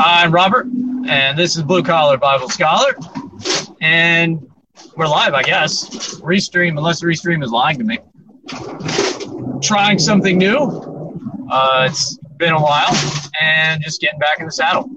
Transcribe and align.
I'm 0.00 0.30
Robert, 0.30 0.68
and 1.08 1.36
this 1.36 1.56
is 1.56 1.64
Blue 1.64 1.82
Collar 1.82 2.18
Bible 2.18 2.48
Scholar. 2.48 2.94
And 3.80 4.48
we're 4.96 5.08
live, 5.08 5.34
I 5.34 5.42
guess. 5.42 6.20
Restream, 6.20 6.78
unless 6.78 7.02
Restream 7.02 7.42
is 7.42 7.50
lying 7.50 7.78
to 7.78 7.84
me. 7.84 7.98
Trying 9.60 9.98
something 9.98 10.38
new. 10.38 11.18
Uh, 11.50 11.88
it's 11.90 12.16
been 12.36 12.52
a 12.52 12.62
while, 12.62 12.94
and 13.40 13.82
just 13.82 14.00
getting 14.00 14.20
back 14.20 14.38
in 14.38 14.46
the 14.46 14.52
saddle. 14.52 14.88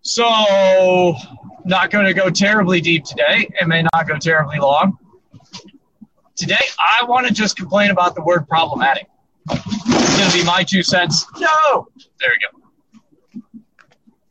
So, 0.00 1.14
not 1.64 1.92
going 1.92 2.06
to 2.06 2.14
go 2.14 2.30
terribly 2.30 2.80
deep 2.80 3.04
today. 3.04 3.48
It 3.60 3.68
may 3.68 3.84
not 3.94 4.08
go 4.08 4.18
terribly 4.18 4.58
long. 4.58 4.98
Today, 6.34 6.66
I 6.80 7.04
want 7.04 7.28
to 7.28 7.32
just 7.32 7.56
complain 7.56 7.92
about 7.92 8.16
the 8.16 8.22
word 8.22 8.48
problematic. 8.48 9.06
It's 9.50 10.18
going 10.18 10.30
to 10.32 10.36
be 10.36 10.44
my 10.44 10.64
two 10.64 10.82
cents. 10.82 11.24
No! 11.38 11.86
There 12.18 12.30
we 12.30 12.38
go. 12.44 12.59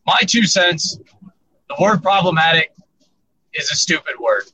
My 0.09 0.21
two 0.21 0.47
cents 0.47 0.97
the 1.69 1.75
word 1.79 2.01
problematic 2.01 2.71
is 3.53 3.69
a 3.69 3.75
stupid 3.75 4.15
word 4.19 4.45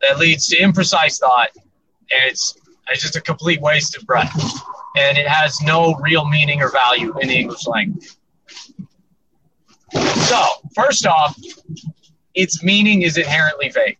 that 0.00 0.20
leads 0.20 0.46
to 0.46 0.58
imprecise 0.58 1.18
thought, 1.18 1.48
and 1.56 2.30
it's, 2.30 2.56
it's 2.88 3.02
just 3.02 3.16
a 3.16 3.20
complete 3.20 3.60
waste 3.60 3.96
of 3.96 4.06
breath. 4.06 4.32
And 4.96 5.18
it 5.18 5.26
has 5.26 5.60
no 5.62 5.94
real 5.94 6.28
meaning 6.28 6.62
or 6.62 6.70
value 6.70 7.18
in 7.18 7.26
the 7.26 7.36
English 7.36 7.66
language. 7.66 8.10
So, 9.92 10.44
first 10.76 11.04
off, 11.04 11.36
its 12.34 12.62
meaning 12.62 13.02
is 13.02 13.16
inherently 13.16 13.70
vague. 13.70 13.98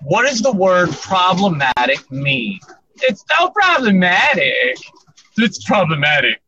What 0.00 0.22
does 0.22 0.40
the 0.40 0.52
word 0.52 0.92
problematic 0.92 2.10
mean? 2.10 2.58
It's 3.02 3.22
not 3.28 3.52
problematic. 3.52 4.78
It's 5.36 5.62
problematic. 5.64 6.40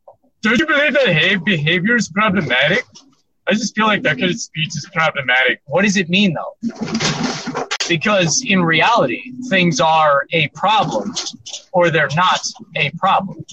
Don't 0.42 0.58
you 0.58 0.66
believe 0.66 0.94
that 0.94 1.42
behavior 1.44 1.96
is 1.96 2.08
problematic? 2.08 2.84
I 3.46 3.52
just 3.52 3.74
feel 3.74 3.86
like 3.86 4.02
that 4.02 4.18
kind 4.18 4.30
of 4.30 4.40
speech 4.40 4.68
is 4.68 4.88
problematic. 4.92 5.60
What 5.66 5.82
does 5.82 5.96
it 5.96 6.08
mean, 6.08 6.34
though? 6.34 6.56
Because 7.88 8.42
in 8.46 8.62
reality, 8.62 9.32
things 9.48 9.80
are 9.80 10.24
a 10.32 10.48
problem 10.48 11.12
or 11.72 11.90
they're 11.90 12.08
not 12.14 12.40
a 12.76 12.90
problem. 12.92 13.44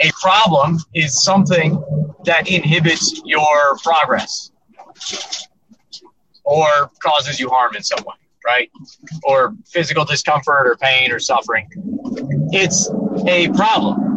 A 0.00 0.10
problem 0.20 0.78
is 0.94 1.22
something 1.22 1.82
that 2.24 2.48
inhibits 2.48 3.22
your 3.24 3.76
progress 3.78 4.50
or 6.44 6.90
causes 7.00 7.38
you 7.38 7.48
harm 7.48 7.76
in 7.76 7.82
some 7.82 8.04
way, 8.04 8.14
right? 8.44 8.70
Or 9.22 9.54
physical 9.66 10.04
discomfort 10.04 10.66
or 10.66 10.76
pain 10.76 11.12
or 11.12 11.20
suffering. 11.20 11.68
It's 12.52 12.90
a 13.28 13.48
problem. 13.50 14.11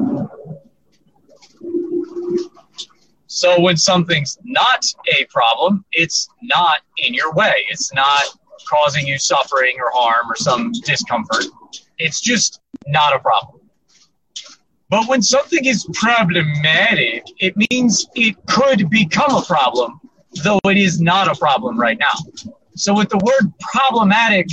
So 3.36 3.60
when 3.60 3.76
something's 3.76 4.38
not 4.46 4.86
a 5.14 5.26
problem, 5.26 5.84
it's 5.92 6.30
not 6.42 6.78
in 7.00 7.14
your 7.14 7.34
way. 7.34 7.66
It's 7.70 7.94
not 7.94 8.24
causing 8.66 9.06
you 9.06 9.20
suffering 9.20 9.76
or 9.78 9.92
harm 9.94 10.32
or 10.32 10.38
some 10.38 10.72
discomfort. 10.86 11.44
It's 11.98 12.22
just 12.22 12.62
not 12.88 13.14
a 13.14 13.20
problem. 13.20 13.60
But 14.90 15.10
when 15.10 15.22
something 15.22 15.66
is 15.66 15.86
problematic, 15.96 17.26
it 17.40 17.56
means 17.70 18.08
it 18.16 18.38
could 18.48 18.90
become 18.90 19.36
a 19.36 19.42
problem, 19.42 20.00
though 20.42 20.62
it 20.64 20.78
is 20.78 21.02
not 21.02 21.28
a 21.28 21.38
problem 21.38 21.78
right 21.78 22.00
now. 22.00 22.14
So, 22.78 22.94
what 22.94 23.10
the 23.10 23.18
word 23.18 23.54
problematic 23.60 24.48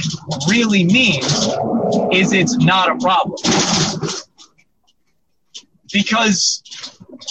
really 0.48 0.82
means 0.82 1.46
is 2.12 2.32
it's 2.32 2.56
not 2.56 2.90
a 2.90 2.96
problem. 2.96 3.38
Because 5.92 6.62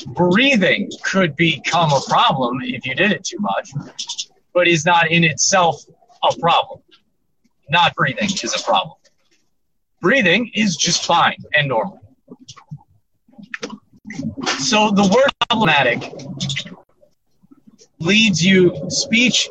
breathing 0.07 0.91
could 1.03 1.35
become 1.35 1.91
a 1.91 2.01
problem 2.07 2.59
if 2.61 2.85
you 2.85 2.95
did 2.95 3.11
it 3.11 3.23
too 3.23 3.39
much, 3.39 3.71
but 4.53 4.67
is 4.67 4.85
not 4.85 5.11
in 5.11 5.23
itself 5.23 5.83
a 6.23 6.35
problem. 6.39 6.81
Not 7.69 7.95
breathing 7.95 8.29
is 8.43 8.53
a 8.53 8.63
problem. 8.63 8.97
Breathing 10.01 10.51
is 10.53 10.75
just 10.75 11.05
fine 11.05 11.37
and 11.55 11.67
normal. 11.67 11.99
So 14.59 14.91
the 14.91 15.07
word 15.13 15.31
problematic 15.49 16.11
leads 17.99 18.43
you, 18.43 18.89
speech 18.89 19.49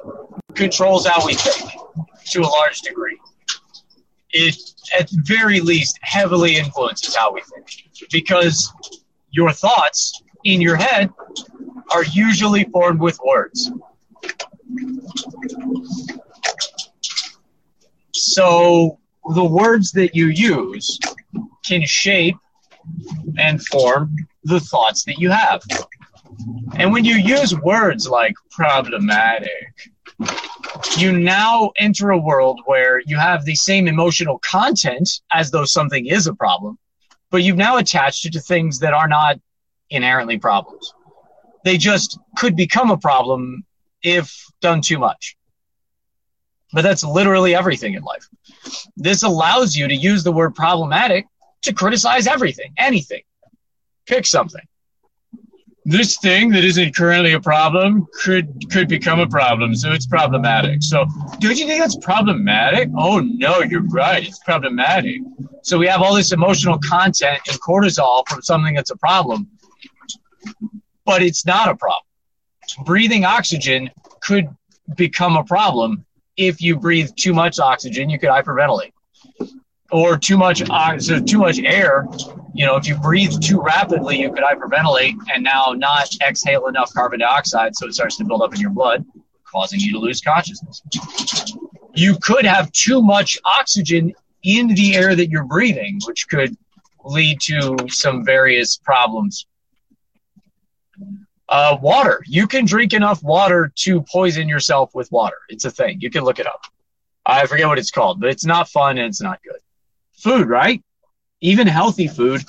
controls 0.54 1.06
how 1.06 1.24
we 1.24 1.34
think 1.34 1.70
to 2.30 2.40
a 2.40 2.46
large 2.46 2.80
degree. 2.80 3.18
It, 4.32 4.56
at 4.98 5.08
the 5.08 5.20
very 5.24 5.60
least, 5.60 5.98
heavily 6.02 6.56
influences 6.56 7.16
how 7.16 7.32
we 7.32 7.42
think 7.42 8.08
because 8.10 8.72
your 9.30 9.52
thoughts 9.52 10.22
in 10.44 10.60
your 10.60 10.76
head 10.76 11.10
are 11.92 12.04
usually 12.04 12.64
formed 12.64 13.00
with 13.00 13.18
words. 13.24 13.70
So 18.12 18.98
the 19.34 19.44
words 19.44 19.92
that 19.92 20.14
you 20.14 20.26
use 20.28 20.98
can 21.64 21.84
shape 21.84 22.36
and 23.38 23.64
form 23.66 24.14
the 24.44 24.60
thoughts 24.60 25.04
that 25.04 25.18
you 25.18 25.30
have. 25.30 25.62
And 26.76 26.92
when 26.92 27.04
you 27.04 27.16
use 27.16 27.58
words 27.58 28.08
like 28.08 28.34
problematic, 28.50 29.90
you 30.96 31.12
now 31.12 31.72
enter 31.78 32.10
a 32.10 32.18
world 32.18 32.60
where 32.66 33.00
you 33.06 33.16
have 33.16 33.44
the 33.44 33.54
same 33.54 33.88
emotional 33.88 34.38
content 34.38 35.08
as 35.32 35.50
though 35.50 35.64
something 35.64 36.06
is 36.06 36.26
a 36.26 36.34
problem, 36.34 36.78
but 37.30 37.42
you've 37.42 37.56
now 37.56 37.76
attached 37.78 38.26
it 38.26 38.32
to 38.32 38.40
things 38.40 38.78
that 38.78 38.94
are 38.94 39.08
not 39.08 39.38
inherently 39.90 40.38
problems. 40.38 40.92
They 41.64 41.76
just 41.76 42.18
could 42.36 42.56
become 42.56 42.90
a 42.90 42.96
problem 42.96 43.64
if 44.02 44.46
done 44.60 44.80
too 44.80 44.98
much. 44.98 45.36
But 46.72 46.82
that's 46.82 47.02
literally 47.02 47.54
everything 47.54 47.94
in 47.94 48.02
life. 48.02 48.28
This 48.96 49.22
allows 49.22 49.76
you 49.76 49.88
to 49.88 49.94
use 49.94 50.22
the 50.22 50.32
word 50.32 50.54
problematic 50.54 51.26
to 51.62 51.72
criticize 51.72 52.26
everything, 52.26 52.72
anything. 52.76 53.22
Pick 54.06 54.24
something. 54.24 54.62
This 55.84 56.18
thing 56.18 56.50
that 56.50 56.62
isn't 56.62 56.94
currently 56.94 57.32
a 57.32 57.40
problem 57.40 58.06
could 58.22 58.70
could 58.70 58.86
become 58.86 59.18
a 59.18 59.26
problem, 59.26 59.74
so 59.74 59.92
it's 59.92 60.06
problematic. 60.06 60.82
So, 60.82 61.06
don't 61.38 61.58
you 61.58 61.66
think 61.66 61.80
that's 61.80 61.96
problematic? 61.96 62.90
Oh 62.96 63.20
no, 63.20 63.60
you're 63.62 63.88
right. 63.88 64.22
It's 64.26 64.38
problematic. 64.40 65.16
So 65.62 65.78
we 65.78 65.86
have 65.86 66.02
all 66.02 66.14
this 66.14 66.32
emotional 66.32 66.78
content 66.78 67.40
and 67.48 67.60
cortisol 67.60 68.28
from 68.28 68.42
something 68.42 68.74
that's 68.74 68.90
a 68.90 68.96
problem, 68.96 69.48
but 71.04 71.22
it's 71.22 71.46
not 71.46 71.68
a 71.68 71.76
problem. 71.76 72.02
Breathing 72.84 73.24
oxygen 73.24 73.90
could 74.20 74.48
become 74.96 75.36
a 75.36 75.44
problem 75.44 76.04
if 76.36 76.62
you 76.62 76.76
breathe 76.76 77.10
too 77.16 77.34
much 77.34 77.58
oxygen. 77.58 78.08
You 78.08 78.18
could 78.18 78.30
hyperventilate, 78.30 78.92
or 79.90 80.16
too 80.16 80.38
much 80.38 80.62
so 81.02 81.20
too 81.20 81.38
much 81.38 81.58
air. 81.58 82.06
You 82.54 82.66
know, 82.66 82.76
if 82.76 82.86
you 82.86 82.96
breathe 82.96 83.32
too 83.40 83.60
rapidly, 83.60 84.20
you 84.20 84.32
could 84.32 84.42
hyperventilate 84.42 85.16
and 85.32 85.42
now 85.42 85.74
not 85.76 86.08
exhale 86.26 86.66
enough 86.66 86.92
carbon 86.92 87.20
dioxide, 87.20 87.76
so 87.76 87.86
it 87.86 87.94
starts 87.94 88.16
to 88.18 88.24
build 88.24 88.42
up 88.42 88.54
in 88.54 88.60
your 88.60 88.70
blood, 88.70 89.04
causing 89.44 89.80
you 89.80 89.92
to 89.92 89.98
lose 89.98 90.20
consciousness. 90.20 90.82
You 91.94 92.16
could 92.22 92.44
have 92.44 92.70
too 92.72 93.02
much 93.02 93.38
oxygen 93.44 94.12
in 94.42 94.68
the 94.68 94.96
air 94.96 95.14
that 95.14 95.28
you're 95.28 95.44
breathing, 95.44 96.00
which 96.06 96.28
could 96.28 96.56
lead 97.04 97.40
to 97.40 97.76
some 97.88 98.24
various 98.24 98.76
problems 98.76 99.46
uh, 101.48 101.76
water. 101.80 102.22
You 102.26 102.46
can 102.46 102.64
drink 102.64 102.92
enough 102.92 103.22
water 103.22 103.72
to 103.76 104.02
poison 104.02 104.48
yourself 104.48 104.94
with 104.94 105.10
water. 105.10 105.36
It's 105.48 105.64
a 105.64 105.70
thing. 105.70 106.00
You 106.00 106.10
can 106.10 106.24
look 106.24 106.38
it 106.38 106.46
up. 106.46 106.62
I 107.26 107.46
forget 107.46 107.66
what 107.66 107.78
it's 107.78 107.90
called, 107.90 108.20
but 108.20 108.30
it's 108.30 108.44
not 108.44 108.68
fun 108.68 108.98
and 108.98 109.08
it's 109.08 109.20
not 109.20 109.42
good. 109.42 109.60
Food, 110.18 110.48
right? 110.48 110.82
Even 111.40 111.66
healthy 111.66 112.08
food, 112.08 112.42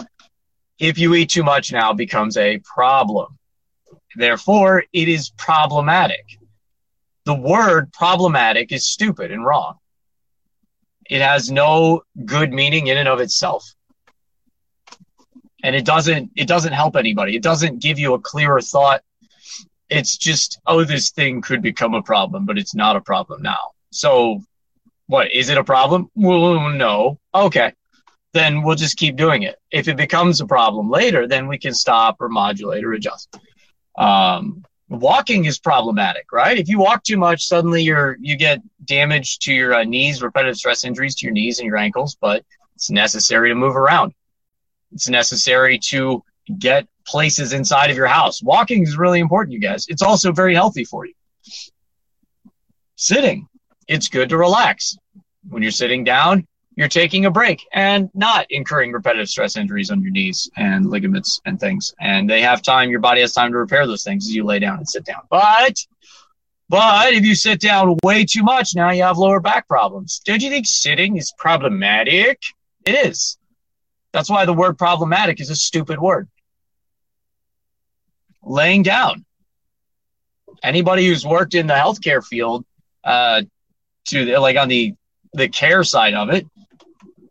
if 0.79 0.97
you 0.97 1.13
eat 1.15 1.29
too 1.29 1.43
much 1.43 1.71
now, 1.71 1.93
becomes 1.93 2.37
a 2.37 2.59
problem. 2.59 3.37
Therefore, 4.15 4.83
it 4.93 5.07
is 5.07 5.29
problematic. 5.31 6.25
The 7.25 7.35
word 7.35 7.91
problematic 7.93 8.71
is 8.71 8.91
stupid 8.91 9.31
and 9.31 9.45
wrong. 9.45 9.75
It 11.09 11.21
has 11.21 11.51
no 11.51 12.03
good 12.25 12.51
meaning 12.51 12.87
in 12.87 12.97
and 12.97 13.07
of 13.07 13.19
itself 13.19 13.73
and 15.63 15.75
it 15.75 15.85
doesn't 15.85 16.31
it 16.35 16.47
doesn't 16.47 16.73
help 16.73 16.95
anybody. 16.95 17.35
It 17.35 17.43
doesn't 17.43 17.79
give 17.79 17.99
you 17.99 18.13
a 18.13 18.19
clearer 18.19 18.61
thought. 18.61 19.01
It's 19.89 20.17
just 20.17 20.59
oh 20.65 20.83
this 20.83 21.11
thing 21.11 21.41
could 21.41 21.61
become 21.61 21.93
a 21.93 22.01
problem 22.01 22.45
but 22.45 22.57
it's 22.57 22.75
not 22.75 22.95
a 22.95 23.01
problem 23.01 23.41
now. 23.41 23.71
So 23.91 24.43
what 25.07 25.31
is 25.31 25.49
it 25.49 25.57
a 25.57 25.63
problem? 25.63 26.09
Well 26.15 26.69
no. 26.69 27.19
Okay. 27.33 27.73
Then 28.33 28.63
we'll 28.63 28.75
just 28.75 28.97
keep 28.97 29.17
doing 29.17 29.43
it. 29.43 29.57
If 29.71 29.87
it 29.87 29.97
becomes 29.97 30.41
a 30.41 30.45
problem 30.45 30.89
later 30.89 31.27
then 31.27 31.47
we 31.47 31.57
can 31.57 31.73
stop 31.73 32.17
or 32.19 32.29
modulate 32.29 32.83
or 32.83 32.93
adjust. 32.93 33.37
Um, 33.97 34.63
walking 34.87 35.45
is 35.45 35.59
problematic 35.59 36.31
right? 36.31 36.57
If 36.57 36.69
you 36.69 36.79
walk 36.79 37.03
too 37.03 37.17
much 37.17 37.45
suddenly 37.45 37.83
you're 37.83 38.17
you 38.19 38.35
get 38.35 38.61
damage 38.85 39.39
to 39.39 39.53
your 39.53 39.73
uh, 39.73 39.83
knees 39.83 40.21
repetitive 40.21 40.57
stress 40.57 40.83
injuries 40.83 41.15
to 41.15 41.25
your 41.25 41.33
knees 41.33 41.59
and 41.59 41.67
your 41.67 41.77
ankles 41.77 42.17
but 42.19 42.43
it's 42.75 42.89
necessary 42.89 43.49
to 43.49 43.55
move 43.55 43.75
around 43.75 44.13
it's 44.91 45.09
necessary 45.09 45.79
to 45.89 46.23
get 46.59 46.88
places 47.05 47.53
inside 47.53 47.89
of 47.89 47.97
your 47.97 48.07
house. 48.07 48.41
Walking 48.43 48.83
is 48.83 48.97
really 48.97 49.19
important, 49.19 49.53
you 49.53 49.59
guys. 49.59 49.85
It's 49.88 50.01
also 50.01 50.31
very 50.31 50.53
healthy 50.53 50.83
for 50.83 51.05
you. 51.05 51.13
Sitting, 52.95 53.47
it's 53.88 54.09
good 54.09 54.29
to 54.29 54.38
relax. 54.38 54.97
When 55.49 55.63
you're 55.63 55.71
sitting 55.71 56.03
down, 56.03 56.47
you're 56.75 56.88
taking 56.88 57.25
a 57.25 57.31
break 57.31 57.65
and 57.73 58.09
not 58.13 58.45
incurring 58.49 58.91
repetitive 58.91 59.27
stress 59.27 59.57
injuries 59.57 59.91
on 59.91 60.01
your 60.01 60.11
knees 60.11 60.49
and 60.55 60.89
ligaments 60.89 61.41
and 61.45 61.59
things. 61.59 61.93
And 61.99 62.29
they 62.29 62.41
have 62.41 62.61
time, 62.61 62.89
your 62.89 62.99
body 62.99 63.21
has 63.21 63.33
time 63.33 63.51
to 63.51 63.57
repair 63.57 63.85
those 63.88 64.03
things 64.03 64.27
as 64.27 64.35
you 64.35 64.43
lay 64.43 64.59
down 64.59 64.77
and 64.77 64.88
sit 64.88 65.05
down. 65.05 65.21
But 65.29 65.75
but 66.69 67.13
if 67.13 67.25
you 67.25 67.35
sit 67.35 67.59
down 67.59 67.97
way 68.01 68.23
too 68.23 68.43
much, 68.43 68.75
now 68.75 68.91
you 68.91 69.03
have 69.03 69.17
lower 69.17 69.41
back 69.41 69.67
problems. 69.67 70.21
Don't 70.23 70.41
you 70.41 70.49
think 70.49 70.65
sitting 70.65 71.17
is 71.17 71.33
problematic? 71.38 72.41
It 72.85 73.07
is. 73.07 73.38
That's 74.13 74.29
why 74.29 74.45
the 74.45 74.53
word 74.53 74.77
problematic 74.77 75.39
is 75.39 75.49
a 75.49 75.55
stupid 75.55 75.99
word. 75.99 76.27
Laying 78.43 78.83
down. 78.83 79.25
Anybody 80.63 81.07
who's 81.07 81.25
worked 81.25 81.55
in 81.55 81.67
the 81.67 81.73
healthcare 81.73 82.23
field, 82.23 82.65
uh, 83.03 83.43
to 84.05 84.25
the, 84.25 84.39
like 84.39 84.57
on 84.57 84.67
the 84.67 84.93
the 85.33 85.47
care 85.47 85.83
side 85.83 86.13
of 86.13 86.29
it, 86.29 86.45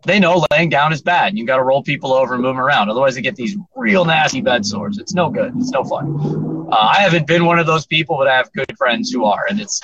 they 0.05 0.19
know 0.19 0.44
laying 0.50 0.71
down 0.71 0.93
is 0.93 1.03
bad. 1.03 1.37
You 1.37 1.44
got 1.47 1.56
to 1.56 1.62
roll 1.62 1.82
people 1.82 2.12
over 2.12 2.35
and 2.35 2.43
move 2.43 2.56
them 2.56 2.61
around. 2.61 2.88
Otherwise, 2.88 3.15
they 3.15 3.21
get 3.21 3.37
these 3.37 3.56
real 3.76 4.05
nasty 4.05 4.41
bed 4.41 4.65
sores. 4.65 4.99
It's 4.99 5.15
no 5.15 5.29
good. 5.29 5.53
It's 5.59 5.71
no 5.71 5.85
fun. 5.85 6.69
Uh, 6.73 6.76
I 6.76 7.00
haven't 7.00 7.26
been 7.26 7.44
one 7.44 7.59
of 7.59 7.67
those 7.67 7.87
people, 7.87 8.17
but 8.17 8.26
I 8.26 8.37
have 8.37 8.50
good 8.53 8.73
friends 8.79 9.11
who 9.11 9.25
are, 9.25 9.47
and 9.49 9.61
it's 9.61 9.81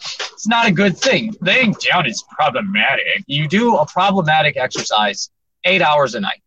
it's 0.00 0.46
not 0.46 0.66
a 0.66 0.72
good 0.72 0.96
thing. 0.96 1.34
Laying 1.40 1.72
down 1.72 2.06
is 2.06 2.22
problematic. 2.30 3.24
You 3.26 3.48
do 3.48 3.76
a 3.76 3.86
problematic 3.86 4.56
exercise 4.56 5.30
eight 5.64 5.82
hours 5.82 6.14
a 6.14 6.20
night, 6.20 6.42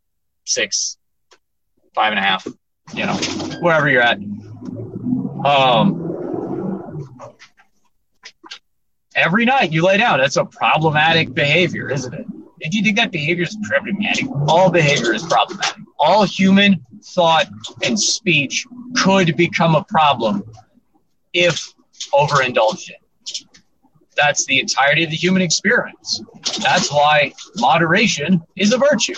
six, 0.46 0.98
five 1.94 2.12
and 2.12 2.20
a 2.20 2.22
half, 2.22 2.48
you 2.94 3.06
know, 3.06 3.16
wherever 3.62 3.90
you're 3.90 4.02
at. 4.02 4.20
Um, 5.46 6.08
every 9.16 9.46
night 9.46 9.72
you 9.72 9.84
lay 9.84 9.98
down. 9.98 10.20
That's 10.20 10.38
a 10.38 10.46
problematic 10.46 11.34
behavior, 11.34 11.90
isn't 11.90 12.14
it? 12.14 12.26
Did 12.60 12.74
you 12.74 12.84
think 12.84 12.98
that 12.98 13.12
behavior 13.12 13.44
is 13.44 13.58
problematic? 13.64 14.26
All 14.48 14.72
behavior 14.72 15.14
is 15.14 15.24
problematic. 15.24 15.84
All 16.00 16.24
human 16.24 16.86
thought 17.04 17.48
and 17.84 18.00
speech 18.00 18.66
could 18.96 19.36
become 19.38 19.76
a 19.76 19.84
problem 19.84 20.44
if 21.34 21.74
overindulged 22.14 22.90
in. 22.90 23.07
That's 24.18 24.46
the 24.46 24.60
entirety 24.60 25.04
of 25.04 25.12
the 25.12 25.16
human 25.16 25.42
experience. 25.42 26.22
That's 26.62 26.92
why 26.92 27.34
moderation 27.58 28.42
is 28.56 28.74
a 28.74 28.78
virtue. 28.78 29.16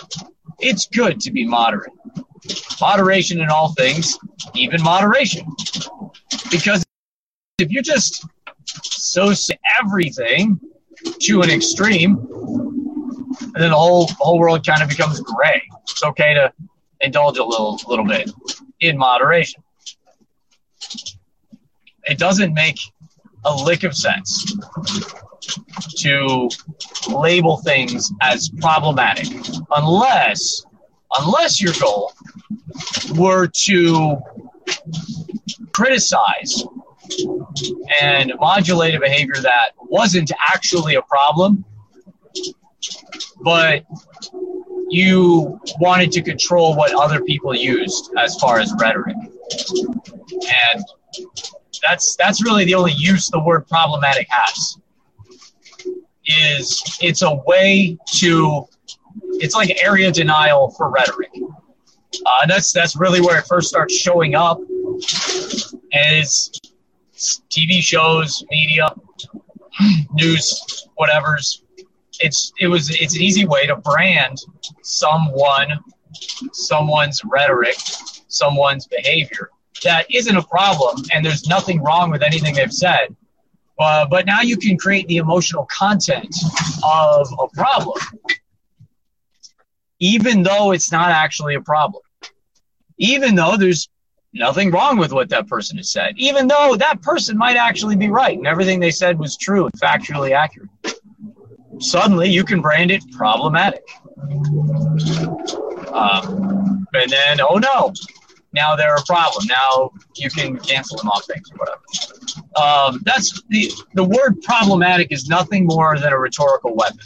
It's 0.59 0.87
good 0.87 1.19
to 1.21 1.31
be 1.31 1.45
moderate. 1.45 1.93
Moderation 2.81 3.41
in 3.41 3.49
all 3.49 3.73
things, 3.73 4.17
even 4.55 4.81
moderation. 4.83 5.47
Because 6.51 6.85
if 7.59 7.71
you 7.71 7.81
just 7.81 8.25
so 8.65 9.33
everything 9.79 10.59
to 11.19 11.41
an 11.41 11.49
extreme, 11.49 12.17
and 13.41 13.55
then 13.55 13.69
the 13.69 13.77
whole 13.77 14.07
whole 14.19 14.39
world 14.39 14.65
kind 14.65 14.83
of 14.83 14.89
becomes 14.89 15.19
gray. 15.21 15.61
It's 15.83 16.03
okay 16.03 16.33
to 16.33 16.53
indulge 17.01 17.37
a 17.37 17.43
little 17.43 17.79
little 17.87 18.05
bit 18.05 18.29
in 18.79 18.97
moderation. 18.97 19.63
It 22.03 22.17
doesn't 22.17 22.53
make 22.53 22.79
a 23.45 23.55
lick 23.55 23.83
of 23.83 23.95
sense 23.95 24.53
to 25.97 26.49
label 27.09 27.57
things 27.57 28.11
as 28.21 28.49
problematic 28.49 29.27
unless 29.75 30.65
unless 31.19 31.61
your 31.61 31.73
goal 31.79 32.13
were 33.15 33.47
to 33.47 34.17
criticize 35.71 36.63
and 38.01 38.33
modulate 38.39 38.95
a 38.95 38.99
behavior 38.99 39.35
that 39.41 39.71
wasn't 39.81 40.31
actually 40.53 40.95
a 40.95 41.01
problem, 41.03 41.65
but 43.41 43.83
you 44.89 45.59
wanted 45.79 46.11
to 46.11 46.21
control 46.21 46.75
what 46.75 46.93
other 46.93 47.21
people 47.21 47.55
used 47.55 48.11
as 48.17 48.35
far 48.35 48.59
as 48.59 48.73
rhetoric. 48.79 49.15
And 50.75 50.83
that's 51.81 52.15
that's 52.17 52.43
really 52.43 52.65
the 52.65 52.75
only 52.75 52.93
use 52.93 53.27
the 53.29 53.39
word 53.39 53.67
problematic 53.67 54.27
has. 54.29 54.77
Is 56.25 56.97
it's 57.01 57.21
a 57.21 57.35
way 57.45 57.97
to 58.17 58.65
it's 59.33 59.55
like 59.55 59.83
area 59.83 60.11
denial 60.11 60.71
for 60.71 60.89
rhetoric. 60.89 61.31
Uh, 62.25 62.47
that's 62.47 62.71
that's 62.71 62.95
really 62.95 63.21
where 63.21 63.39
it 63.39 63.45
first 63.47 63.69
starts 63.69 63.95
showing 63.95 64.35
up. 64.35 64.59
Is 65.91 66.51
TV 67.49 67.81
shows, 67.81 68.43
media, 68.49 68.93
news, 70.13 70.87
whatever's. 70.95 71.63
It's 72.19 72.51
it 72.59 72.67
was 72.67 72.89
it's 72.89 73.15
an 73.15 73.21
easy 73.21 73.45
way 73.45 73.65
to 73.65 73.77
brand 73.77 74.37
someone, 74.81 75.67
someone's 76.51 77.21
rhetoric, 77.23 77.77
someone's 78.27 78.87
behavior 78.87 79.49
that 79.83 80.05
isn't 80.09 80.35
a 80.35 80.43
problem, 80.43 81.03
and 81.13 81.25
there's 81.25 81.47
nothing 81.47 81.81
wrong 81.81 82.11
with 82.11 82.21
anything 82.21 82.55
they've 82.55 82.71
said. 82.71 83.15
Uh, 83.79 84.05
but 84.05 84.25
now 84.25 84.41
you 84.41 84.57
can 84.57 84.77
create 84.77 85.07
the 85.07 85.17
emotional 85.17 85.65
content 85.71 86.35
of 86.83 87.27
a 87.39 87.47
problem, 87.55 87.97
even 89.99 90.43
though 90.43 90.71
it's 90.71 90.91
not 90.91 91.09
actually 91.11 91.55
a 91.55 91.61
problem. 91.61 92.03
Even 92.97 93.35
though 93.35 93.55
there's 93.55 93.87
nothing 94.33 94.69
wrong 94.71 94.97
with 94.97 95.13
what 95.13 95.29
that 95.29 95.47
person 95.47 95.77
has 95.77 95.89
said, 95.91 96.13
even 96.17 96.47
though 96.47 96.75
that 96.77 97.01
person 97.01 97.37
might 97.37 97.55
actually 97.55 97.95
be 97.95 98.09
right 98.09 98.37
and 98.37 98.45
everything 98.45 98.81
they 98.81 98.91
said 98.91 99.17
was 99.17 99.37
true 99.37 99.65
and 99.65 99.73
factually 99.81 100.31
accurate. 100.31 100.69
Suddenly, 101.79 102.29
you 102.29 102.43
can 102.43 102.61
brand 102.61 102.91
it 102.91 103.01
problematic. 103.13 103.83
Um, 105.93 106.85
and 106.93 107.09
then, 107.09 107.39
oh 107.39 107.57
no, 107.57 107.93
now 108.53 108.75
they're 108.75 108.95
a 108.95 109.03
problem. 109.03 109.45
Now 109.47 109.91
you 110.15 110.29
can 110.29 110.57
cancel 110.57 110.97
them 110.97 111.07
off 111.07 111.25
things 111.25 111.51
or 111.51 111.57
whatever. 111.57 111.81
Um, 112.55 113.01
that's 113.05 113.41
the 113.49 113.71
the 113.93 114.03
word 114.03 114.41
problematic 114.41 115.11
is 115.11 115.27
nothing 115.27 115.65
more 115.65 115.97
than 115.97 116.13
a 116.13 116.17
rhetorical 116.17 116.75
weapon. 116.75 116.99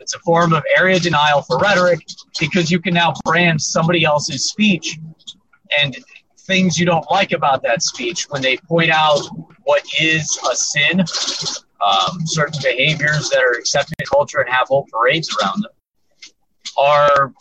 It's 0.00 0.14
a 0.14 0.20
form 0.20 0.52
of 0.52 0.62
area 0.76 1.00
denial 1.00 1.42
for 1.42 1.58
rhetoric 1.58 2.00
because 2.38 2.70
you 2.70 2.80
can 2.80 2.94
now 2.94 3.12
brand 3.24 3.60
somebody 3.60 4.04
else's 4.04 4.48
speech 4.48 4.98
and 5.78 5.96
things 6.46 6.78
you 6.78 6.86
don't 6.86 7.10
like 7.10 7.32
about 7.32 7.62
that 7.64 7.82
speech 7.82 8.26
when 8.30 8.40
they 8.40 8.56
point 8.56 8.90
out 8.90 9.20
what 9.64 9.82
is 10.00 10.38
a 10.50 10.54
sin, 10.54 11.00
um, 11.00 12.24
certain 12.24 12.60
behaviors 12.62 13.28
that 13.30 13.40
are 13.40 13.58
accepted 13.58 13.94
in 13.98 14.06
culture 14.06 14.38
and 14.38 14.48
have 14.48 14.68
whole 14.68 14.86
parades 14.92 15.28
around 15.42 15.62
them 15.62 15.72
are 16.78 17.32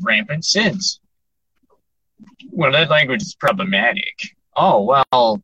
rampant 0.00 0.44
sins. 0.44 1.00
Well, 2.50 2.72
that 2.72 2.90
language 2.90 3.22
is 3.22 3.34
problematic. 3.34 4.36
Oh, 4.56 4.82
well, 4.82 5.42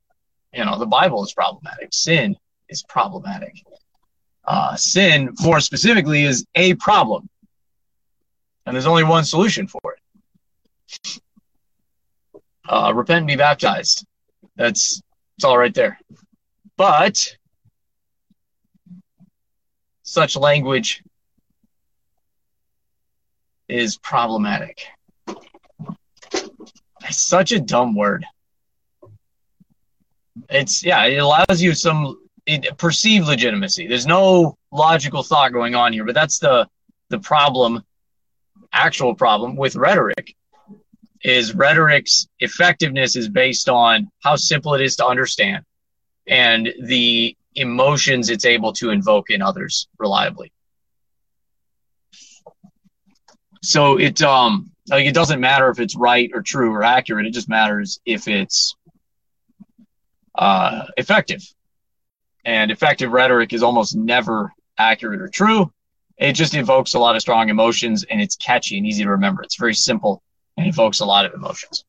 you 0.52 0.64
know, 0.64 0.78
the 0.78 0.86
Bible 0.86 1.24
is 1.24 1.32
problematic. 1.32 1.88
Sin 1.92 2.36
is 2.68 2.82
problematic. 2.82 3.54
Uh, 4.44 4.76
sin, 4.76 5.34
more 5.40 5.60
specifically, 5.60 6.24
is 6.24 6.46
a 6.54 6.74
problem. 6.74 7.28
And 8.66 8.74
there's 8.74 8.86
only 8.86 9.04
one 9.04 9.24
solution 9.24 9.66
for 9.66 9.80
it 9.94 10.00
uh, 12.68 12.92
repent 12.94 13.18
and 13.18 13.26
be 13.26 13.36
baptized. 13.36 14.06
That's 14.56 15.02
it's 15.36 15.44
all 15.44 15.58
right 15.58 15.74
there. 15.74 15.98
But 16.76 17.36
such 20.02 20.36
language 20.36 21.02
is 23.68 23.96
problematic. 23.98 24.86
It's 27.08 27.24
such 27.24 27.52
a 27.52 27.60
dumb 27.60 27.94
word. 27.94 28.24
It's 30.50 30.84
yeah, 30.84 31.04
it 31.04 31.16
allows 31.16 31.60
you 31.60 31.74
some 31.74 32.18
it, 32.46 32.76
perceived 32.78 33.26
legitimacy. 33.26 33.86
There's 33.86 34.06
no 34.06 34.56
logical 34.72 35.22
thought 35.22 35.52
going 35.52 35.74
on 35.74 35.92
here, 35.92 36.04
but 36.04 36.14
that's 36.14 36.38
the 36.38 36.68
the 37.08 37.18
problem, 37.18 37.82
actual 38.72 39.14
problem 39.14 39.56
with 39.56 39.76
rhetoric 39.76 40.36
is 41.22 41.54
rhetoric's 41.54 42.28
effectiveness 42.40 43.16
is 43.16 43.28
based 43.28 43.68
on 43.68 44.10
how 44.22 44.36
simple 44.36 44.74
it 44.74 44.80
is 44.80 44.96
to 44.96 45.06
understand 45.06 45.64
and 46.26 46.72
the 46.84 47.36
emotions 47.54 48.30
it's 48.30 48.44
able 48.44 48.72
to 48.72 48.90
invoke 48.90 49.30
in 49.30 49.42
others 49.42 49.88
reliably. 49.98 50.52
So 53.62 53.98
it 53.98 54.22
um 54.22 54.70
like 54.88 55.06
it 55.06 55.14
doesn't 55.14 55.40
matter 55.40 55.68
if 55.70 55.80
it's 55.80 55.96
right 55.96 56.30
or 56.34 56.42
true 56.42 56.72
or 56.72 56.82
accurate. 56.82 57.26
It 57.26 57.32
just 57.32 57.48
matters 57.48 58.00
if 58.04 58.28
it's 58.28 58.74
uh, 60.36 60.86
effective. 60.96 61.42
And 62.44 62.70
effective 62.70 63.12
rhetoric 63.12 63.52
is 63.52 63.62
almost 63.62 63.96
never 63.96 64.52
accurate 64.78 65.20
or 65.20 65.28
true. 65.28 65.70
It 66.16 66.32
just 66.32 66.54
evokes 66.54 66.94
a 66.94 66.98
lot 66.98 67.14
of 67.14 67.22
strong 67.22 67.48
emotions 67.48 68.04
and 68.04 68.20
it's 68.20 68.36
catchy 68.36 68.78
and 68.78 68.86
easy 68.86 69.04
to 69.04 69.10
remember. 69.10 69.42
It's 69.42 69.56
very 69.56 69.74
simple 69.74 70.22
and 70.56 70.66
evokes 70.66 71.00
a 71.00 71.04
lot 71.04 71.26
of 71.26 71.34
emotions. 71.34 71.84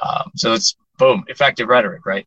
Um, 0.00 0.32
so 0.36 0.52
it's 0.52 0.76
boom, 0.98 1.24
effective 1.28 1.68
rhetoric, 1.68 2.04
right? 2.04 2.26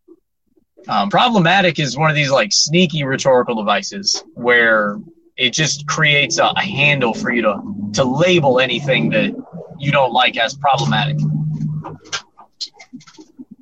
Um, 0.88 1.10
problematic 1.10 1.80
is 1.80 1.98
one 1.98 2.10
of 2.10 2.16
these 2.16 2.32
like 2.32 2.52
sneaky 2.52 3.04
rhetorical 3.04 3.56
devices 3.56 4.24
where 4.34 5.00
it 5.36 5.52
just 5.52 5.88
creates 5.88 6.38
a, 6.38 6.46
a 6.56 6.62
handle 6.62 7.14
for 7.14 7.32
you 7.32 7.42
to 7.42 7.62
to 7.94 8.04
label 8.04 8.60
anything 8.60 9.10
that 9.10 9.36
you 9.80 9.92
don't 9.92 10.14
like 10.14 10.38
as 10.38 10.56
problematic. 10.56 11.18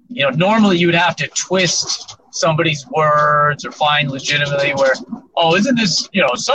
You 0.09 0.23
know, 0.23 0.29
normally 0.29 0.77
you 0.77 0.87
would 0.87 0.95
have 0.95 1.15
to 1.17 1.27
twist 1.27 2.17
somebody's 2.31 2.85
words 2.87 3.65
or 3.65 3.71
find 3.71 4.11
legitimately 4.11 4.73
where, 4.75 4.93
oh, 5.35 5.55
isn't 5.55 5.75
this, 5.75 6.07
you 6.13 6.21
know, 6.21 6.29
so 6.35 6.53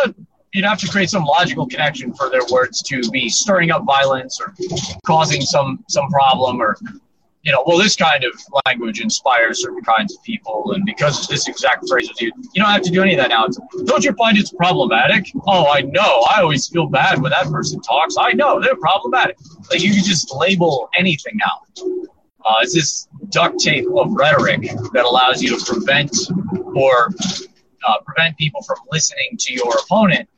you'd 0.53 0.65
have 0.65 0.79
to 0.79 0.89
create 0.89 1.11
some 1.11 1.25
logical 1.25 1.67
connection 1.67 2.13
for 2.15 2.31
their 2.31 2.41
words 2.51 2.83
to 2.83 3.01
be 3.11 3.29
stirring 3.29 3.71
up 3.71 3.85
violence 3.85 4.41
or 4.41 4.55
causing 5.07 5.41
some 5.41 5.85
some 5.89 6.09
problem 6.09 6.61
or 6.61 6.77
you 7.49 7.55
know, 7.55 7.65
well, 7.67 7.79
this 7.79 7.97
kind 7.97 8.25
of 8.25 8.33
language 8.67 9.01
inspires 9.01 9.63
certain 9.63 9.81
kinds 9.83 10.15
of 10.15 10.23
people, 10.23 10.73
and 10.75 10.85
because 10.85 11.27
this 11.29 11.49
exact 11.49 11.89
phrase 11.89 12.07
used, 12.21 12.35
you 12.53 12.63
don't 12.63 12.71
have 12.71 12.83
to 12.83 12.91
do 12.91 13.01
any 13.01 13.15
of 13.15 13.21
that 13.21 13.31
now. 13.31 13.47
It's, 13.47 13.59
don't 13.87 14.05
you 14.05 14.13
find 14.13 14.37
it's 14.37 14.53
problematic? 14.53 15.33
Oh, 15.47 15.67
I 15.73 15.81
know. 15.81 16.27
I 16.31 16.43
always 16.43 16.69
feel 16.69 16.89
bad 16.89 17.23
when 17.23 17.31
that 17.31 17.51
person 17.51 17.81
talks. 17.81 18.17
I 18.21 18.33
know 18.33 18.61
they're 18.61 18.77
problematic. 18.77 19.39
Like 19.71 19.83
you 19.83 19.95
can 19.95 20.05
just 20.05 20.31
label 20.37 20.91
anything 20.95 21.39
now. 21.39 21.87
Uh, 22.45 22.57
it's 22.61 22.75
this 22.75 23.09
duct 23.31 23.59
tape 23.59 23.87
of 23.97 24.13
rhetoric 24.13 24.69
that 24.93 25.07
allows 25.07 25.43
you 25.43 25.59
to 25.59 25.73
prevent 25.73 26.15
or 26.77 27.09
uh, 27.89 27.99
prevent 28.05 28.37
people 28.37 28.61
from 28.61 28.77
listening 28.93 29.39
to 29.39 29.55
your 29.55 29.73
opponent 29.87 30.29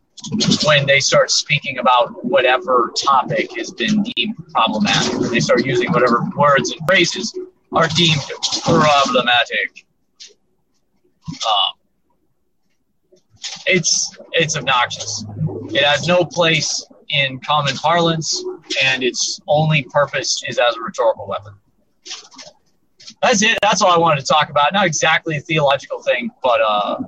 when 0.64 0.86
they 0.86 1.00
start 1.00 1.30
speaking 1.30 1.78
about 1.78 2.24
whatever 2.24 2.92
topic 2.96 3.56
has 3.56 3.70
been 3.72 4.02
deemed 4.02 4.36
problematic. 4.52 5.30
They 5.30 5.40
start 5.40 5.64
using 5.64 5.92
whatever 5.92 6.24
words 6.36 6.72
and 6.72 6.80
phrases 6.86 7.36
are 7.72 7.88
deemed 7.88 8.20
problematic. 8.62 9.86
Um, 11.28 11.74
it's 13.66 14.16
it's 14.32 14.56
obnoxious. 14.56 15.24
It 15.68 15.84
has 15.84 16.06
no 16.06 16.24
place 16.24 16.86
in 17.10 17.40
common 17.40 17.76
parlance, 17.76 18.44
and 18.82 19.02
its 19.02 19.40
only 19.46 19.84
purpose 19.84 20.42
is 20.48 20.58
as 20.58 20.76
a 20.76 20.80
rhetorical 20.80 21.26
weapon. 21.26 21.54
That's 23.22 23.42
it. 23.42 23.58
That's 23.62 23.82
all 23.82 23.90
I 23.90 23.98
wanted 23.98 24.20
to 24.20 24.26
talk 24.26 24.50
about. 24.50 24.72
Not 24.72 24.86
exactly 24.86 25.36
a 25.36 25.40
theological 25.40 26.02
thing, 26.02 26.30
but 26.42 26.60
uh, 26.60 27.00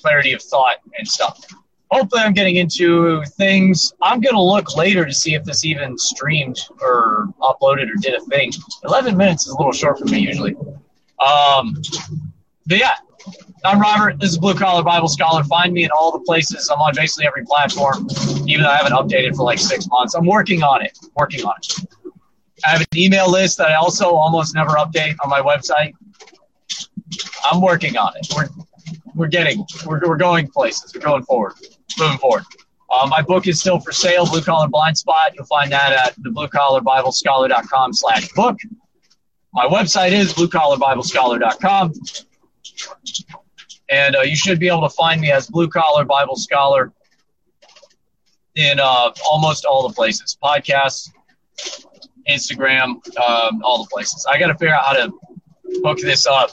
clarity 0.00 0.32
of 0.32 0.42
thought 0.42 0.76
and 0.96 1.06
stuff 1.06 1.44
hopefully 1.90 2.22
I'm 2.22 2.32
getting 2.32 2.56
into 2.56 3.22
things. 3.36 3.92
I'm 4.02 4.20
gonna 4.20 4.42
look 4.42 4.76
later 4.76 5.04
to 5.04 5.12
see 5.12 5.34
if 5.34 5.44
this 5.44 5.64
even 5.64 5.98
streamed 5.98 6.58
or 6.80 7.28
uploaded 7.40 7.90
or 7.90 7.96
did 8.00 8.14
a 8.14 8.20
thing. 8.20 8.52
Eleven 8.84 9.16
minutes 9.16 9.46
is 9.46 9.52
a 9.52 9.56
little 9.56 9.72
short 9.72 9.98
for 9.98 10.04
me 10.06 10.20
usually. 10.20 10.56
Um, 11.18 11.76
but 12.66 12.78
yeah, 12.78 12.96
I'm 13.64 13.80
Robert. 13.80 14.20
This 14.20 14.30
is 14.30 14.38
Blue 14.38 14.54
Collar 14.54 14.82
Bible 14.82 15.08
Scholar. 15.08 15.42
Find 15.44 15.72
me 15.72 15.84
in 15.84 15.90
all 15.90 16.12
the 16.12 16.20
places. 16.20 16.70
I'm 16.70 16.80
on 16.80 16.94
basically 16.94 17.26
every 17.26 17.44
platform, 17.44 18.06
even 18.46 18.62
though 18.62 18.70
I 18.70 18.76
haven't 18.76 18.92
updated 18.92 19.36
for 19.36 19.42
like 19.42 19.58
six 19.58 19.88
months. 19.88 20.14
I'm 20.14 20.26
working 20.26 20.62
on 20.62 20.82
it. 20.84 20.96
Working 21.16 21.44
on 21.44 21.54
it. 21.58 21.74
I 22.64 22.70
have 22.70 22.80
an 22.80 22.86
email 22.94 23.30
list 23.30 23.58
that 23.58 23.68
I 23.68 23.74
also 23.74 24.10
almost 24.10 24.54
never 24.54 24.70
update 24.72 25.16
on 25.24 25.30
my 25.30 25.40
website. 25.40 25.94
I'm 27.50 27.60
working 27.60 27.96
on 27.96 28.12
it. 28.16 28.28
We're 28.36 28.48
we're 29.14 29.26
getting 29.26 29.66
we're, 29.84 30.00
we're 30.06 30.16
going 30.16 30.46
places. 30.48 30.94
We're 30.94 31.00
going 31.00 31.24
forward 31.24 31.54
moving 31.98 32.18
forward. 32.18 32.44
Uh, 32.90 33.06
my 33.06 33.22
book 33.22 33.46
is 33.46 33.60
still 33.60 33.78
for 33.78 33.92
sale, 33.92 34.26
Blue 34.26 34.42
Collar 34.42 34.68
Blind 34.68 34.98
Spot. 34.98 35.32
You'll 35.34 35.46
find 35.46 35.70
that 35.70 35.92
at 35.92 36.14
the 36.22 36.30
bluecollarbiblescholar.com 36.30 37.92
slash 37.92 38.32
book. 38.32 38.58
My 39.52 39.66
website 39.66 40.12
is 40.12 40.32
bluecollarbiblescholar.com. 40.34 41.92
And 43.88 44.16
uh, 44.16 44.22
you 44.22 44.36
should 44.36 44.58
be 44.58 44.68
able 44.68 44.82
to 44.82 44.90
find 44.90 45.20
me 45.20 45.30
as 45.30 45.48
Blue 45.48 45.68
Collar 45.68 46.04
Bible 46.04 46.36
Scholar 46.36 46.92
in 48.56 48.80
uh, 48.80 49.12
almost 49.28 49.64
all 49.64 49.86
the 49.86 49.94
places 49.94 50.36
podcasts, 50.42 51.10
Instagram, 52.28 52.96
um, 53.18 53.62
all 53.64 53.84
the 53.84 53.88
places. 53.92 54.26
I 54.28 54.38
got 54.38 54.48
to 54.48 54.54
figure 54.54 54.74
out 54.74 54.84
how 54.84 54.92
to 54.92 55.12
hook 55.84 55.98
this 55.98 56.26
up 56.26 56.50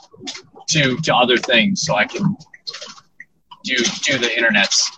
to, 0.70 0.98
to 0.98 1.16
other 1.16 1.38
things 1.38 1.82
so 1.82 1.96
I 1.96 2.06
can 2.06 2.36
do, 3.64 3.76
do 4.04 4.18
the 4.18 4.28
internets 4.28 4.97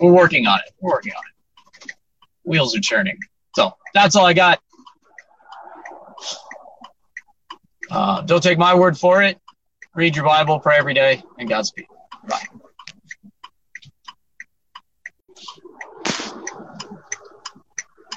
we're 0.00 0.12
working 0.12 0.46
on 0.46 0.58
it. 0.58 0.72
We're 0.80 0.92
working 0.92 1.12
on 1.12 1.22
it. 1.84 1.92
Wheels 2.44 2.76
are 2.76 2.80
churning. 2.80 3.18
So 3.54 3.72
that's 3.94 4.16
all 4.16 4.26
I 4.26 4.32
got. 4.32 4.60
Uh, 7.90 8.22
don't 8.22 8.42
take 8.42 8.58
my 8.58 8.74
word 8.74 8.98
for 8.98 9.22
it. 9.22 9.38
Read 9.94 10.14
your 10.14 10.24
Bible, 10.24 10.58
pray 10.58 10.76
every 10.76 10.94
day, 10.94 11.22
and 11.38 11.48
Godspeed. 11.48 11.86